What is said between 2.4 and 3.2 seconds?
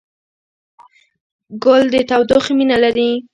مینه لري.